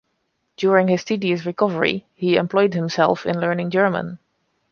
[0.57, 4.17] During his tedious recovery, he employed himself in learning German.